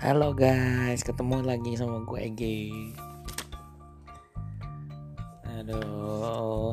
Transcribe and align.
Halo 0.00 0.32
guys, 0.32 1.04
ketemu 1.04 1.44
lagi 1.44 1.76
sama 1.76 2.00
gue 2.08 2.24
Ege. 2.24 2.72
Aduh, 5.44 6.72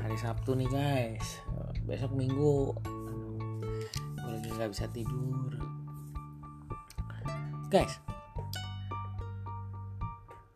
hari 0.00 0.16
Sabtu 0.16 0.56
nih 0.56 0.72
guys. 0.72 1.44
Besok 1.84 2.16
Minggu, 2.16 2.72
gue 4.16 4.30
lagi 4.32 4.48
nggak 4.56 4.72
bisa 4.72 4.88
tidur. 4.88 5.52
Guys, 7.68 8.00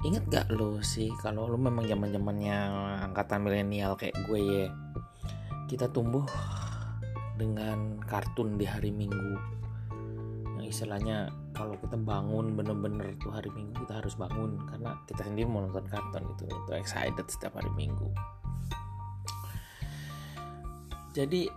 inget 0.00 0.25
gak 0.32 0.48
lo 0.57 0.80
sih 0.80 1.12
kalau 1.21 1.44
lo 1.44 1.61
memang 1.61 1.85
zaman 1.85 2.17
zamannya 2.17 2.57
angkatan 3.12 3.44
milenial 3.44 3.93
kayak 3.93 4.17
gue 4.25 4.40
ya, 4.40 4.72
kita 5.68 5.93
tumbuh 5.93 6.25
dengan 7.36 8.00
kartun 8.08 8.57
di 8.57 8.64
hari 8.64 8.89
Minggu 8.89 9.36
yang 10.57 10.64
istilahnya 10.64 11.29
kalau 11.56 11.72
kita 11.80 11.96
bangun 11.96 12.52
bener-bener 12.52 13.16
tuh 13.16 13.32
hari 13.32 13.48
Minggu 13.56 13.88
kita 13.88 14.04
harus 14.04 14.12
bangun 14.20 14.60
karena 14.68 14.92
kita 15.08 15.24
sendiri 15.24 15.48
mau 15.48 15.64
nonton 15.64 15.88
kartun 15.88 16.29
itu 16.36 16.44
itu 16.44 16.70
excited 16.76 17.24
setiap 17.32 17.56
hari 17.56 17.72
Minggu. 17.72 18.12
Jadi 21.16 21.48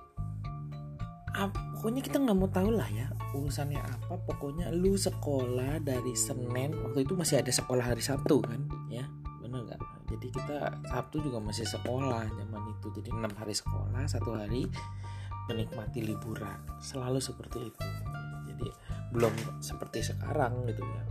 pokoknya 1.75 1.99
kita 1.99 2.17
nggak 2.23 2.38
mau 2.39 2.48
tahu 2.48 2.72
lah 2.72 2.88
ya 2.88 3.12
urusannya 3.35 3.84
apa. 3.84 4.16
Pokoknya 4.23 4.72
lu 4.72 4.95
sekolah 4.95 5.84
dari 5.84 6.16
Senin 6.16 6.80
waktu 6.80 7.03
itu 7.03 7.20
masih 7.20 7.44
ada 7.44 7.52
sekolah 7.52 7.84
hari 7.84 8.00
Sabtu 8.00 8.39
kan? 8.39 8.63
Ya 8.88 9.03
bener 9.44 9.67
nggak? 9.67 9.84
Jadi 10.16 10.27
kita 10.31 10.80
Sabtu 10.88 11.20
juga 11.20 11.44
masih 11.44 11.67
sekolah 11.67 12.23
zaman 12.23 12.63
itu. 12.72 12.88
Jadi 12.95 13.11
enam 13.11 13.36
hari 13.36 13.52
sekolah 13.52 14.08
satu 14.08 14.31
hari 14.31 14.63
menikmati 15.52 16.08
liburan. 16.08 16.55
Selalu 16.80 17.20
seperti 17.20 17.67
itu 17.67 17.84
belum 19.14 19.34
seperti 19.60 20.06
sekarang 20.06 20.66
gitu 20.70 20.86
ya. 20.86 21.04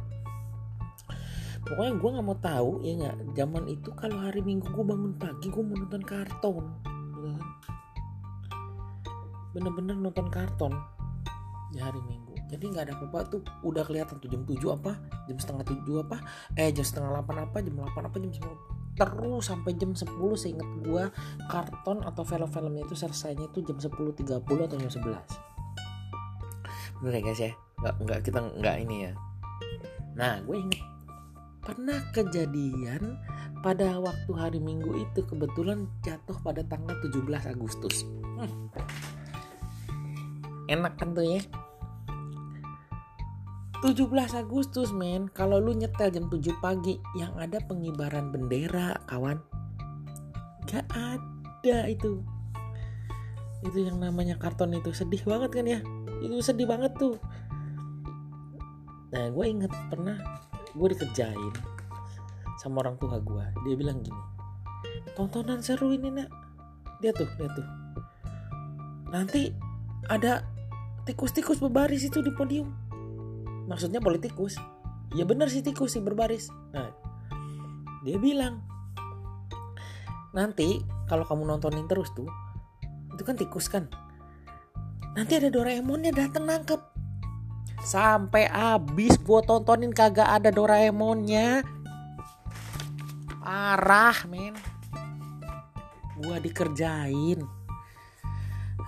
Pokoknya 1.67 1.93
gue 2.01 2.11
nggak 2.17 2.27
mau 2.27 2.39
tahu 2.39 2.71
ya 2.87 2.93
nggak? 2.97 3.17
Zaman 3.37 3.65
itu 3.69 3.91
kalau 3.93 4.19
hari 4.25 4.41
minggu 4.41 4.71
gue 4.71 4.85
bangun 4.87 5.13
pagi 5.21 5.51
gue 5.51 5.63
mau 5.63 5.77
nonton 5.77 6.03
karton 6.03 6.65
gitu 6.87 7.29
kan. 7.35 7.43
bener-bener 9.49 9.97
nonton 9.99 10.29
karton 10.31 10.73
di 11.75 11.79
hari 11.83 11.99
minggu. 12.07 12.39
Jadi 12.49 12.65
nggak 12.73 12.85
ada 12.89 12.95
apa-apa 12.97 13.19
tuh 13.29 13.41
udah 13.61 13.85
kelihatan 13.85 14.17
tuh 14.17 14.31
jam 14.33 14.41
7 14.49 14.57
apa 14.73 14.97
jam 15.29 15.37
setengah 15.37 15.69
7 15.69 15.85
apa 16.01 16.17
eh 16.57 16.73
jam 16.73 16.87
setengah 16.87 17.21
8 17.21 17.45
apa 17.45 17.61
jam 17.61 17.75
8 17.77 18.09
apa 18.09 18.17
jam 18.17 18.33
9 18.33 18.99
terus 18.99 19.47
sampai 19.47 19.79
jam 19.79 19.95
10 19.95 20.11
seinget 20.35 20.67
gue 20.83 21.05
karton 21.47 22.03
atau 22.03 22.27
film-filmnya 22.27 22.83
itu 22.83 22.99
selesainya 22.99 23.47
itu 23.47 23.63
jam 23.63 23.79
10.30 23.79 24.43
atau 24.43 24.75
jam 24.75 24.91
11 24.91 26.99
bener 26.99 27.15
ya 27.15 27.23
guys 27.23 27.39
ya 27.39 27.55
nggak 27.83 27.95
nggak 28.03 28.21
kita 28.27 28.39
nggak 28.59 28.77
ini 28.87 28.97
ya. 29.09 29.13
Nah 30.19 30.43
gue 30.43 30.57
inget 30.59 30.83
pernah 31.63 32.01
kejadian 32.17 33.21
pada 33.61 33.99
waktu 34.01 34.31
hari 34.33 34.57
minggu 34.63 35.05
itu 35.05 35.21
kebetulan 35.27 35.85
jatuh 36.01 36.39
pada 36.41 36.65
tanggal 36.65 36.97
17 37.03 37.53
Agustus. 37.53 38.09
Hmm. 38.39 38.71
enak 40.69 41.01
kan 41.01 41.17
tuh 41.17 41.27
ya? 41.27 41.43
17 43.79 44.11
Agustus 44.35 44.91
men. 44.91 45.31
Kalau 45.31 45.63
lu 45.63 45.71
nyetel 45.71 46.11
jam 46.11 46.27
7 46.27 46.41
pagi 46.59 46.99
yang 47.15 47.31
ada 47.39 47.63
pengibaran 47.63 48.35
bendera 48.35 48.99
kawan. 49.07 49.39
Gak 50.67 50.85
ada 50.93 51.79
itu. 51.87 52.21
Itu 53.65 53.79
yang 53.81 54.03
namanya 54.03 54.37
karton 54.37 54.75
itu. 54.75 54.91
Sedih 54.91 55.23
banget 55.25 55.51
kan 55.55 55.67
ya? 55.67 55.81
Itu 56.19 56.43
sedih 56.43 56.67
banget 56.67 56.97
tuh 56.99 57.17
nah 59.09 59.25
gue 59.33 59.45
inget 59.45 59.73
pernah 59.89 60.19
gue 60.77 60.89
dikerjain 60.93 61.55
sama 62.61 62.85
orang 62.85 62.97
tua 63.01 63.17
gue 63.23 63.45
dia 63.65 63.75
bilang 63.79 64.05
gini 64.05 64.39
tontonan 65.19 65.59
seru 65.59 65.91
ini 65.95 66.15
nak. 66.15 66.31
Dia 67.03 67.11
tuh 67.15 67.27
dia 67.39 67.51
tuh. 67.51 67.67
Nanti 69.11 69.51
ada 70.07 70.45
tikus-tikus 71.07 71.63
berbaris 71.63 72.07
itu 72.07 72.23
di 72.23 72.31
podium. 72.35 72.71
Maksudnya 73.67 73.99
politikus 73.99 74.57
ya 75.17 75.25
bener 75.25 75.49
sih 75.49 75.65
tikus 75.65 75.99
sih 75.99 76.03
berbaris. 76.03 76.51
Nah 76.75 76.91
dia 78.07 78.15
bilang 78.21 78.63
nanti 80.31 80.79
kalau 81.09 81.25
kamu 81.25 81.51
nontonin 81.51 81.89
terus 81.89 82.13
tuh 82.15 82.29
itu 83.15 83.23
kan 83.27 83.35
tikus 83.35 83.67
kan. 83.67 83.91
Nanti 85.19 85.35
ada 85.35 85.51
Doraemonnya 85.51 86.15
datang 86.15 86.47
nangkep 86.47 86.79
sampai 87.89 88.45
abis 88.53 89.17
gue 89.17 89.41
tontonin 89.49 89.97
kagak 89.97 90.29
ada 90.29 90.53
Doraemonnya. 90.53 91.65
Parah 93.41 94.19
men. 94.29 94.53
Gue 96.21 96.37
dikerjain. 96.45 97.41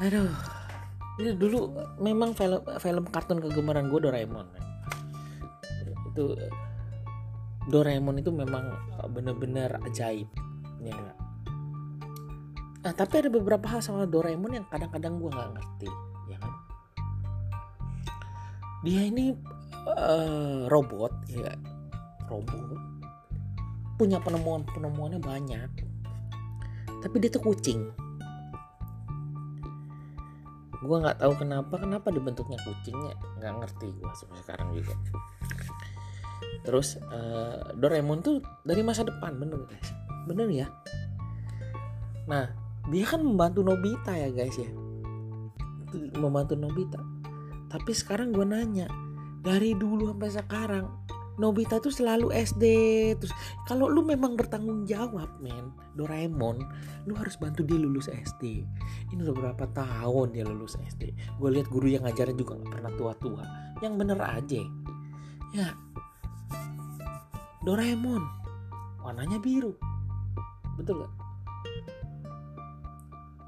Aduh. 0.04 0.32
Ini 1.20 1.36
dulu 1.36 1.72
memang 2.00 2.32
film 2.32 2.60
film 2.80 3.04
kartun 3.08 3.44
kegemaran 3.44 3.92
gue 3.92 4.00
Doraemon 4.00 4.70
itu 6.10 6.34
Doraemon 7.70 8.18
itu 8.18 8.30
memang 8.34 8.74
bener-bener 9.14 9.78
ajaib 9.86 10.26
ya 10.82 10.96
nah 12.80 12.92
tapi 12.96 13.20
ada 13.20 13.28
beberapa 13.28 13.68
hal 13.68 13.84
sama 13.84 14.08
Doraemon 14.08 14.56
yang 14.56 14.66
kadang-kadang 14.72 15.20
gue 15.20 15.28
nggak 15.28 15.50
ngerti 15.52 15.90
dia 18.80 19.00
ini 19.04 19.36
uh, 19.84 20.64
robot 20.72 21.12
ya. 21.28 21.52
Robot. 22.28 22.80
Punya 24.00 24.16
penemuan 24.24 24.64
penemuannya 24.64 25.20
banyak. 25.20 25.70
Tapi 27.00 27.16
dia 27.20 27.28
tuh 27.32 27.44
kucing. 27.44 27.92
Gue 30.80 30.96
nggak 30.96 31.20
tahu 31.20 31.32
kenapa 31.36 31.76
kenapa 31.76 32.08
dibentuknya 32.08 32.56
kucingnya? 32.64 33.12
Nggak 33.36 33.52
ngerti 33.60 33.88
gue 33.92 34.12
sampai 34.16 34.40
sekarang 34.40 34.68
juga. 34.72 34.96
Terus 36.64 36.96
uh, 37.12 37.76
Doraemon 37.76 38.24
tuh 38.24 38.40
dari 38.64 38.80
masa 38.80 39.04
depan 39.04 39.36
bener 39.36 39.60
guys. 39.68 39.92
Bener 40.24 40.48
ya? 40.48 40.66
Nah 42.24 42.48
dia 42.88 43.04
kan 43.04 43.20
membantu 43.20 43.60
Nobita 43.60 44.16
ya 44.16 44.32
guys 44.32 44.56
ya? 44.56 44.72
Membantu 46.16 46.56
Nobita 46.56 47.09
tapi 47.70 47.94
sekarang 47.94 48.34
gue 48.34 48.42
nanya 48.42 48.90
dari 49.40 49.72
dulu 49.78 50.10
sampai 50.12 50.30
sekarang 50.34 50.86
Nobita 51.40 51.80
tuh 51.80 51.88
selalu 51.88 52.36
SD 52.36 52.64
terus 53.16 53.32
kalau 53.64 53.88
lu 53.88 54.04
memang 54.04 54.36
bertanggung 54.36 54.84
jawab 54.84 55.40
men 55.40 55.72
Doraemon 55.96 56.60
lu 57.08 57.16
harus 57.16 57.40
bantu 57.40 57.64
dia 57.64 57.80
lulus 57.80 58.12
SD 58.12 58.60
ini 59.14 59.20
udah 59.24 59.32
berapa 59.32 59.64
tahun 59.72 60.36
dia 60.36 60.44
lulus 60.44 60.76
SD 60.76 61.16
gue 61.40 61.48
lihat 61.48 61.72
guru 61.72 61.88
yang 61.88 62.04
ngajarin 62.04 62.36
juga 62.36 62.60
gak 62.60 62.72
pernah 62.76 62.92
tua-tua. 62.98 63.44
Yang 63.80 63.94
bener 63.96 64.20
aja. 64.20 64.62
Ya. 65.56 65.72
Doraemon. 67.64 68.20
Warnanya 69.00 69.40
biru. 69.40 69.72
Betul 70.76 71.08
gak 71.08 71.12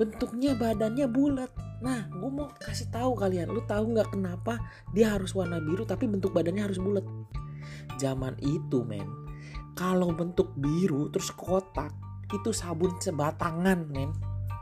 bentuknya 0.03 0.56
badannya 0.56 1.06
bulat 1.06 1.53
nah 1.82 2.06
gue 2.06 2.31
mau 2.31 2.47
kasih 2.62 2.87
tahu 2.94 3.19
kalian 3.19 3.50
lu 3.50 3.66
tahu 3.66 3.91
nggak 3.91 4.15
kenapa 4.15 4.62
dia 4.94 5.10
harus 5.10 5.34
warna 5.34 5.59
biru 5.59 5.82
tapi 5.82 6.06
bentuk 6.06 6.31
badannya 6.31 6.62
harus 6.62 6.78
bulat? 6.78 7.03
Zaman 7.98 8.38
itu 8.38 8.87
men 8.87 9.06
kalau 9.75 10.15
bentuk 10.15 10.54
biru 10.54 11.10
terus 11.10 11.34
kotak 11.34 11.91
itu 12.32 12.54
sabun 12.54 12.97
sebatangan 13.03 13.88
men. 13.91 14.15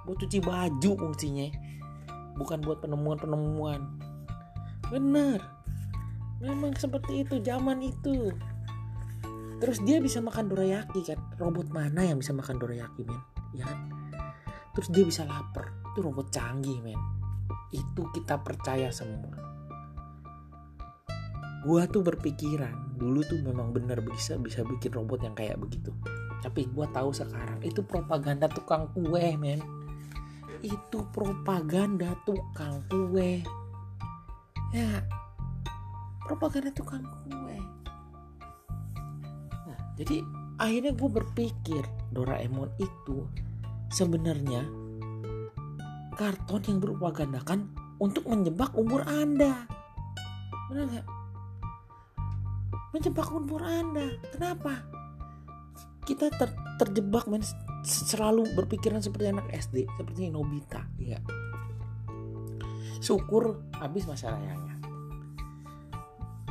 Buat 0.08 0.26
cuci 0.26 0.40
baju 0.42 0.90
fungsinya 0.96 1.46
bukan 2.40 2.64
buat 2.64 2.80
penemuan-penemuan. 2.80 3.84
Bener 4.88 5.38
memang 6.40 6.72
seperti 6.72 7.22
itu 7.22 7.36
zaman 7.44 7.84
itu. 7.84 8.32
Terus 9.60 9.76
dia 9.84 10.00
bisa 10.00 10.24
makan 10.24 10.48
dorayaki 10.48 11.04
kan? 11.04 11.20
Robot 11.36 11.68
mana 11.68 12.00
yang 12.00 12.16
bisa 12.16 12.32
makan 12.32 12.56
dorayaki 12.56 13.04
men? 13.04 13.20
Ya 13.52 13.68
terus 14.74 14.88
dia 14.90 15.04
bisa 15.06 15.22
lapar. 15.26 15.72
Itu 15.92 16.06
robot 16.06 16.30
canggih 16.30 16.78
men. 16.82 16.98
Itu 17.70 18.10
kita 18.14 18.42
percaya 18.42 18.90
semua. 18.90 19.34
Gua 21.60 21.84
tuh 21.84 22.00
berpikiran 22.00 22.96
dulu 22.96 23.20
tuh 23.24 23.40
memang 23.40 23.72
bener 23.72 24.00
bisa 24.00 24.36
bisa 24.40 24.64
bikin 24.64 24.92
robot 24.96 25.24
yang 25.24 25.36
kayak 25.36 25.60
begitu. 25.60 25.92
Tapi 26.40 26.68
gua 26.72 26.88
tahu 26.88 27.12
sekarang 27.12 27.60
itu 27.60 27.84
propaganda 27.84 28.48
tukang 28.48 28.88
kue 28.96 29.36
men. 29.36 29.60
Itu 30.60 31.04
propaganda 31.12 32.16
tukang 32.24 32.84
kue. 32.88 33.44
Ya. 34.72 35.04
Propaganda 36.24 36.70
tukang 36.72 37.04
kue. 37.04 37.58
Nah 39.66 39.80
jadi 39.98 40.22
akhirnya 40.60 40.92
gue 40.92 41.10
berpikir 41.10 41.82
Doraemon 42.12 42.68
itu 42.76 43.24
sebenarnya 43.90 44.64
karton 46.14 46.62
yang 46.68 46.78
beropagandakan 46.78 47.72
untuk 48.00 48.28
menjebak 48.28 48.72
umur 48.76 49.04
anda. 49.08 49.66
Benar 50.68 50.84
nggak? 50.88 51.06
Menjebak 52.92 53.28
umur 53.32 53.60
anda. 53.64 54.06
Kenapa? 54.32 54.84
Kita 56.04 56.32
ter, 56.32 56.50
terjebak 56.80 57.28
men 57.28 57.44
selalu 57.84 58.52
berpikiran 58.56 59.00
seperti 59.00 59.32
anak 59.32 59.48
SD 59.52 59.88
seperti 59.96 60.28
Nobita. 60.28 60.84
Ya 61.00 61.20
syukur 63.00 63.64
habis 63.80 64.04
masa 64.04 64.36
rayanya. 64.36 64.76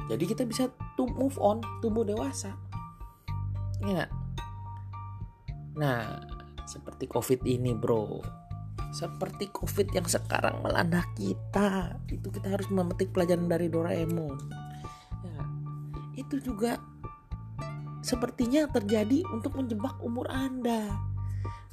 Jadi 0.10 0.26
kita 0.26 0.42
bisa 0.50 0.74
to 0.98 1.06
move 1.06 1.38
on 1.38 1.62
tumbuh 1.86 2.02
dewasa. 2.02 2.58
Ya 3.86 4.10
nah 5.78 6.20
seperti 6.70 7.10
covid 7.10 7.42
ini 7.50 7.74
bro. 7.74 8.22
Seperti 8.94 9.50
covid 9.50 9.90
yang 9.90 10.06
sekarang 10.06 10.62
melanda 10.62 11.02
kita. 11.18 11.98
Itu 12.06 12.30
kita 12.30 12.54
harus 12.54 12.70
memetik 12.70 13.10
pelajaran 13.10 13.50
dari 13.50 13.74
Doraemon. 13.74 14.38
Ya, 15.26 15.38
itu 16.22 16.38
juga 16.38 16.78
sepertinya 18.06 18.70
terjadi 18.70 19.26
untuk 19.34 19.58
menjebak 19.58 19.98
umur 20.06 20.30
anda. 20.30 20.94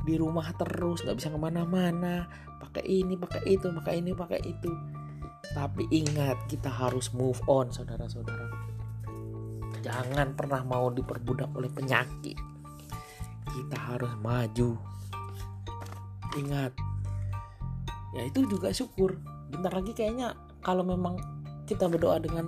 Di 0.01 0.17
rumah 0.17 0.49
terus 0.57 1.05
nggak 1.05 1.17
bisa 1.21 1.29
ke 1.29 1.39
mana-mana. 1.41 2.25
Pakai 2.57 2.85
ini 2.89 3.21
pakai 3.21 3.45
itu 3.45 3.69
pakai 3.69 4.01
ini 4.01 4.17
pakai 4.17 4.41
itu. 4.41 4.73
Tapi 5.53 5.85
ingat 5.93 6.49
kita 6.49 6.73
harus 6.73 7.13
move 7.13 7.39
on 7.45 7.69
saudara-saudara. 7.69 8.49
Jangan 9.85 10.35
pernah 10.35 10.67
mau 10.67 10.91
diperbudak 10.91 11.55
oleh 11.55 11.71
penyakit 11.71 12.56
kita 13.57 13.77
harus 13.81 14.13
maju. 14.21 14.77
Ingat 16.37 16.77
ya 18.13 18.23
itu 18.29 18.45
juga 18.45 18.69
syukur. 18.73 19.17
Bentar 19.49 19.73
lagi 19.73 19.97
kayaknya 19.97 20.37
kalau 20.61 20.85
memang 20.85 21.17
kita 21.65 21.89
berdoa 21.89 22.21
dengan 22.21 22.45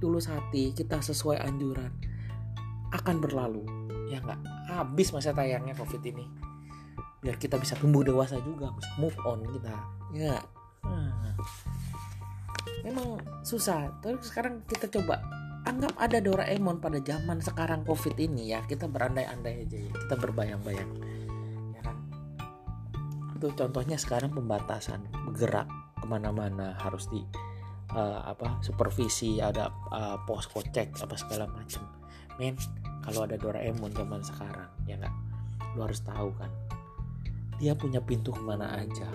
tulus 0.00 0.32
hati 0.32 0.72
kita 0.72 1.04
sesuai 1.04 1.44
anjuran 1.44 1.92
akan 2.96 3.16
berlalu. 3.20 3.62
Ya 4.08 4.24
nggak? 4.24 4.40
Habis 4.72 5.12
masa 5.12 5.36
tayangnya 5.36 5.76
covid 5.76 6.00
ini. 6.00 6.24
Biar 7.20 7.36
kita 7.36 7.60
bisa 7.60 7.76
tumbuh 7.76 8.00
dewasa 8.00 8.40
juga 8.40 8.72
bisa 8.72 8.90
move 8.96 9.16
on 9.28 9.44
kita. 9.52 9.76
Ya 10.16 10.40
hmm. 10.88 11.36
memang 12.88 13.20
susah. 13.44 13.92
Tapi 14.00 14.16
sekarang 14.24 14.64
kita 14.64 14.88
coba 14.88 15.20
anggap 15.70 15.94
ada 16.02 16.18
Doraemon 16.18 16.82
pada 16.82 16.98
zaman 16.98 17.38
sekarang 17.38 17.86
covid 17.86 18.18
ini 18.18 18.50
ya. 18.50 18.66
Kita 18.66 18.90
berandai-andai 18.90 19.54
aja 19.62 19.78
ya. 19.78 19.92
Kita 19.94 20.14
berbayang-bayang. 20.18 20.90
Ya 21.78 21.80
kan? 21.86 21.96
Itu 23.38 23.54
contohnya 23.54 23.94
sekarang 23.94 24.34
pembatasan 24.34 25.06
bergerak 25.30 25.70
ke 26.02 26.06
mana-mana. 26.10 26.74
Harus 26.82 27.06
di 27.06 27.22
uh, 27.94 28.20
apa 28.26 28.58
supervisi 28.66 29.38
ada 29.38 29.70
uh, 29.94 30.18
posko 30.26 30.58
cek 30.58 30.98
apa 30.98 31.14
segala 31.14 31.46
macam 31.46 31.86
men 32.38 32.58
kalau 33.06 33.26
ada 33.26 33.38
Doraemon 33.38 33.94
zaman 33.94 34.20
sekarang 34.26 34.70
ya 34.90 34.98
nggak? 34.98 35.14
Lu 35.78 35.86
harus 35.86 36.02
tahu 36.02 36.34
kan? 36.34 36.50
Dia 37.62 37.78
punya 37.78 38.02
pintu 38.02 38.34
ke 38.34 38.42
mana 38.42 38.74
aja. 38.74 39.06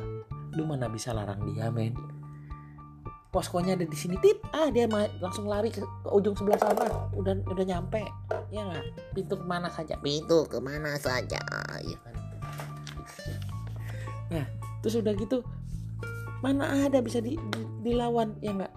Lu 0.56 0.64
mana 0.64 0.88
bisa 0.88 1.12
larang 1.12 1.44
dia 1.52 1.68
men 1.68 2.15
poskonya 3.36 3.76
ada 3.76 3.84
di 3.84 3.98
sini 4.00 4.16
tit 4.24 4.40
ah 4.56 4.72
dia 4.72 4.88
langsung 5.20 5.52
lari 5.52 5.68
ke, 5.68 5.84
ke 5.84 6.08
ujung 6.08 6.40
sebelah 6.40 6.56
sana. 6.56 6.88
Udah 7.12 7.36
udah 7.44 7.66
nyampe. 7.68 8.00
Ya 8.48 8.64
nggak? 8.64 9.12
Pintu 9.12 9.36
ke 9.36 9.44
mana 9.44 9.68
saja? 9.68 10.00
Pintu 10.00 10.48
ke 10.48 10.64
mana 10.64 10.96
saja 10.96 11.44
ya 11.84 11.98
kan? 12.00 12.16
Nah 14.32 14.46
terus 14.80 15.04
udah 15.04 15.12
gitu 15.20 15.44
mana 16.40 16.88
ada 16.88 17.04
bisa 17.04 17.20
di, 17.20 17.36
di, 17.36 17.62
dilawan 17.84 18.40
ya 18.40 18.56
nggak? 18.56 18.74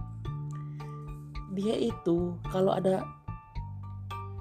Dia 1.54 1.78
itu 1.78 2.34
kalau 2.50 2.74
ada 2.74 3.06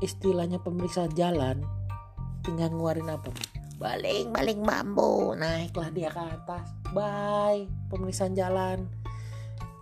istilahnya 0.01 0.57
pemeriksa 0.57 1.05
jalan 1.13 1.61
tinggal 2.41 2.73
ngeluarin 2.73 3.13
apa? 3.13 3.29
Baling 3.77 4.33
baling 4.33 4.65
bambu. 4.65 5.37
Naiklah 5.37 5.93
dia 5.93 6.09
ke 6.09 6.25
atas. 6.25 6.73
Bye 6.89 7.69
pemeriksaan 7.93 8.33
jalan 8.33 8.89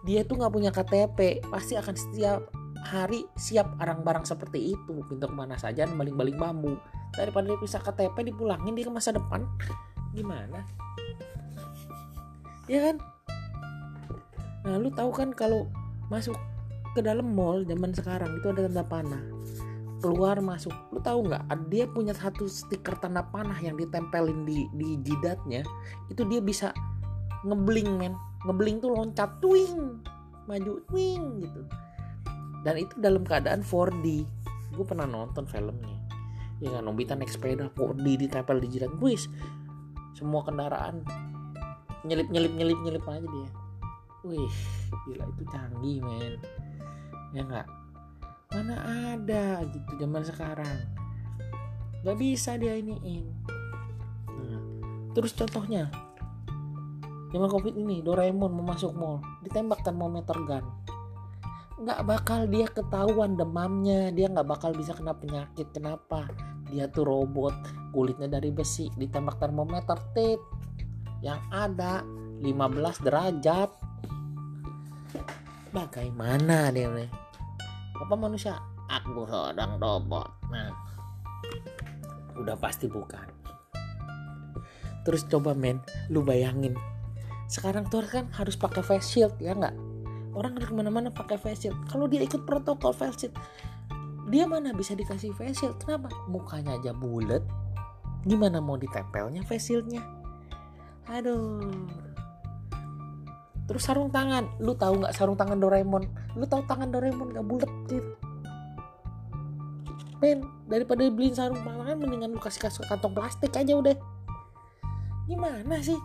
dia 0.06 0.22
tuh 0.22 0.38
nggak 0.38 0.54
punya 0.54 0.70
KTP 0.70 1.42
pasti 1.50 1.74
akan 1.74 1.96
setiap 1.98 2.46
hari 2.86 3.26
siap 3.34 3.74
barang-barang 3.82 4.30
seperti 4.30 4.78
itu. 4.78 5.02
Pintu 5.10 5.26
ke 5.26 5.34
mana 5.34 5.58
saja 5.58 5.90
baling-baling 5.90 6.38
bambu. 6.38 6.78
Daripada 7.18 7.50
dia 7.50 7.58
bisa 7.58 7.82
KTP 7.82 8.30
dipulangin 8.30 8.78
ke 8.78 8.92
masa 8.94 9.10
depan. 9.10 9.50
Gimana? 10.14 10.62
Ya 12.70 12.86
kan? 12.86 12.96
Nah 14.66 14.78
lu 14.78 14.94
tahu 14.94 15.10
kan 15.10 15.34
kalau 15.34 15.66
masuk 16.14 16.38
ke 16.94 17.02
dalam 17.02 17.34
mall 17.34 17.66
zaman 17.66 17.90
sekarang 17.92 18.38
itu 18.38 18.54
ada 18.54 18.70
tanda 18.70 18.86
panah. 18.86 19.24
Keluar 20.06 20.38
masuk. 20.38 20.72
Lu 20.94 21.02
tahu 21.02 21.34
nggak? 21.34 21.50
Dia 21.74 21.90
punya 21.90 22.14
satu 22.14 22.46
stiker 22.46 22.94
tanda 23.02 23.26
panah 23.26 23.58
yang 23.58 23.74
ditempelin 23.74 24.46
di 24.46 24.70
di 24.78 25.02
jidatnya. 25.02 25.66
Itu 26.14 26.30
dia 26.30 26.46
bisa 26.46 26.70
ngebling 27.42 27.90
men 27.98 28.14
ngebling 28.46 28.78
tuh 28.80 28.94
loncat 28.94 29.42
twing 29.42 30.00
maju 30.46 30.74
twing 30.86 31.42
gitu. 31.42 31.62
Dan 32.62 32.82
itu 32.82 32.94
dalam 32.98 33.26
keadaan 33.26 33.66
4D 33.66 34.26
gue 34.76 34.86
pernah 34.86 35.10
nonton 35.10 35.50
filmnya. 35.50 35.98
Ya 36.64 36.80
kan 36.80 36.88
Nobita 36.88 37.18
naik 37.18 37.34
sepeda 37.34 37.68
4D 37.74 38.06
ditempel 38.26 38.64
di 38.64 38.68
jidat 38.72 38.94
wis 39.04 39.28
semua 40.16 40.48
kendaraan 40.48 41.04
nyelip 42.08 42.32
nyelip 42.32 42.54
nyelip 42.56 42.80
nyelip 42.86 43.04
aja 43.10 43.26
dia. 43.26 43.50
Wih 44.26 44.54
gila 45.10 45.26
itu 45.30 45.44
canggih 45.50 46.00
men. 46.06 46.34
Ya 47.34 47.42
nggak? 47.44 47.68
Mana 48.54 48.76
ada 49.18 49.66
gitu 49.68 49.92
zaman 50.00 50.24
sekarang. 50.24 50.80
Nggak 52.06 52.18
bisa 52.22 52.56
dia 52.56 52.78
iniin. 52.78 53.26
Nah, 54.30 54.62
terus 55.18 55.34
contohnya 55.34 55.90
zaman 57.36 57.52
covid 57.52 57.76
ini 57.76 58.00
Doraemon 58.00 58.48
mau 58.48 58.72
masuk 58.72 58.96
mall 58.96 59.20
ditembak 59.44 59.84
termometer 59.84 60.40
gun. 60.48 60.64
Nggak 61.76 62.02
bakal 62.08 62.48
dia 62.48 62.64
ketahuan 62.72 63.36
demamnya 63.36 64.08
dia 64.16 64.32
nggak 64.32 64.48
bakal 64.48 64.72
bisa 64.72 64.96
kena 64.96 65.12
penyakit. 65.12 65.68
Kenapa? 65.76 66.32
Dia 66.72 66.88
tuh 66.88 67.04
robot 67.04 67.52
kulitnya 67.92 68.32
dari 68.32 68.56
besi 68.56 68.88
ditembak 68.96 69.36
termometer 69.36 70.00
tit. 70.16 70.40
Yang 71.20 71.44
ada 71.52 72.08
15 72.40 73.04
derajat. 73.04 73.70
Bagaimana 75.76 76.72
dia 76.72 76.88
nih? 76.88 77.12
Apa 78.00 78.16
manusia? 78.16 78.56
Aku 78.88 79.28
seorang 79.28 79.76
robot. 79.76 80.48
Nah 80.56 80.72
udah 82.40 82.56
pasti 82.56 82.88
bukan. 82.88 83.28
Terus 85.04 85.28
coba 85.28 85.52
men 85.52 85.84
lu 86.08 86.24
bayangin 86.24 86.95
sekarang 87.46 87.86
tuh 87.88 88.02
kan 88.06 88.26
harus 88.34 88.58
pakai 88.58 88.82
face 88.82 89.08
shield 89.18 89.36
ya 89.38 89.54
nggak? 89.54 89.76
Orang 90.36 90.58
harus 90.60 90.68
ke 90.68 90.76
mana-mana 90.76 91.10
pakai 91.14 91.40
face 91.40 91.68
shield. 91.68 91.78
Kalau 91.88 92.10
dia 92.10 92.26
ikut 92.26 92.44
protokol 92.44 92.92
face 92.92 93.28
shield 93.28 93.36
dia 94.26 94.50
mana 94.50 94.74
bisa 94.74 94.98
dikasih 94.98 95.38
face 95.38 95.62
shield? 95.62 95.78
Kenapa? 95.78 96.10
Mukanya 96.26 96.82
aja 96.82 96.92
bulat. 96.98 97.46
Gimana 98.26 98.58
mau 98.58 98.74
ditempelnya 98.74 99.46
face 99.46 99.70
shieldnya? 99.70 100.02
Aduh. 101.14 101.70
Terus 103.70 103.82
sarung 103.86 104.10
tangan. 104.10 104.50
Lu 104.58 104.74
tahu 104.74 105.06
nggak 105.06 105.14
sarung 105.14 105.38
tangan 105.38 105.62
Doraemon? 105.62 106.10
Lu 106.34 106.46
tahu 106.50 106.66
tangan 106.66 106.90
Doraemon 106.90 107.38
nggak 107.38 107.46
bulat 107.46 107.72
gitu? 107.86 108.18
Men 110.18 110.42
daripada 110.66 111.06
beliin 111.06 111.38
sarung 111.38 111.62
tangan 111.62 112.02
mendingan 112.02 112.34
lu 112.34 112.42
kasih 112.42 112.66
kasih 112.66 112.82
kantong 112.90 113.14
plastik 113.14 113.54
aja 113.54 113.78
udah. 113.78 113.94
Gimana 115.30 115.86
sih 115.86 115.98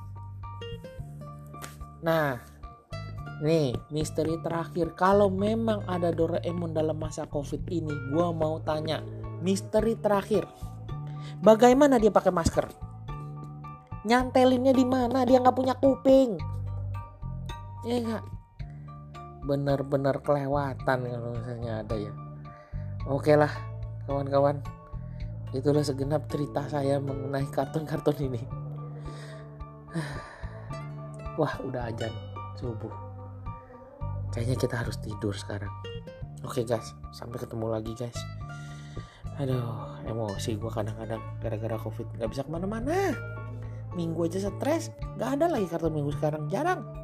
Nah, 2.01 2.41
nih 3.45 3.77
misteri 3.93 4.37
terakhir. 4.41 4.97
Kalau 4.97 5.29
memang 5.29 5.85
ada 5.85 6.13
Doraemon 6.13 6.73
dalam 6.73 6.97
masa 6.97 7.29
COVID 7.29 7.69
ini, 7.69 7.93
gue 8.13 8.29
mau 8.33 8.61
tanya 8.65 9.05
misteri 9.45 9.97
terakhir. 9.97 10.49
Bagaimana 11.41 11.97
dia 11.97 12.13
pakai 12.13 12.33
masker? 12.33 12.69
Nyantelinnya 14.05 14.73
di 14.73 14.85
mana? 14.85 15.29
Dia 15.29 15.41
nggak 15.41 15.57
punya 15.57 15.77
kuping. 15.77 16.41
Ya 17.85 17.97
nggak? 18.01 18.25
Bener-bener 19.45 20.21
kelewatan 20.21 20.99
kalau 21.05 21.31
misalnya 21.37 21.81
ada 21.85 21.97
ya. 21.97 22.13
Oke 23.09 23.37
lah, 23.37 23.53
kawan-kawan. 24.05 24.61
Itulah 25.51 25.83
segenap 25.83 26.29
cerita 26.29 26.65
saya 26.69 27.01
mengenai 27.01 27.49
kartun-kartun 27.49 28.17
ini. 28.21 28.41
wah 31.39 31.55
udah 31.63 31.91
ajan 31.91 32.11
subuh. 32.59 32.93
Kayaknya 34.31 34.57
kita 34.59 34.75
harus 34.79 34.97
tidur 35.03 35.35
sekarang. 35.35 35.71
Oke 36.47 36.63
guys. 36.63 36.95
Sampai 37.11 37.43
ketemu 37.43 37.67
lagi 37.71 37.93
guys. 37.99 38.19
Aduh 39.41 39.99
emosi 40.07 40.61
gue 40.61 40.71
kadang-kadang 40.71 41.23
gara-gara 41.43 41.77
covid. 41.81 42.07
Nggak 42.19 42.31
bisa 42.31 42.43
ke 42.47 42.51
mana-mana. 42.51 43.15
Minggu 43.99 44.31
aja 44.31 44.47
stres. 44.47 44.95
Nggak 45.19 45.31
ada 45.41 45.47
lagi 45.51 45.67
kartu 45.67 45.91
minggu 45.91 46.15
sekarang. 46.15 46.47
Jarang 46.47 47.00